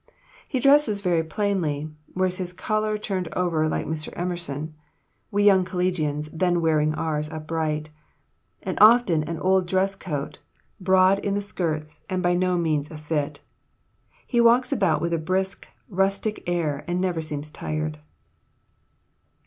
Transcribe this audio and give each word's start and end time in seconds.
He 0.47 0.59
dresses 0.59 1.01
very 1.01 1.23
plainly, 1.23 1.91
wears 2.15 2.37
his 2.37 2.53
collar 2.53 2.97
turned 2.97 3.27
over 3.35 3.69
like 3.69 3.85
Mr. 3.85 4.11
Emerson" 4.15 4.73
[we 5.29 5.43
young 5.43 5.63
collegians 5.63 6.27
then 6.31 6.59
wearing 6.59 6.95
ours 6.95 7.29
upright], 7.31 7.91
"and 8.63 8.79
often 8.81 9.21
an 9.25 9.37
old 9.37 9.67
dress 9.67 9.93
coat, 9.93 10.39
broad 10.79 11.19
in 11.19 11.35
the 11.35 11.39
skirts, 11.39 12.01
and 12.09 12.23
by 12.23 12.33
no 12.33 12.57
means 12.57 12.89
a 12.89 12.97
fit. 12.97 13.41
He 14.25 14.41
walks 14.41 14.71
about 14.71 15.01
with 15.03 15.13
a 15.13 15.19
brisk, 15.19 15.67
rustic 15.87 16.41
air, 16.49 16.83
and 16.87 16.99
never 16.99 17.21
seems 17.21 17.51
tired." 17.51 17.99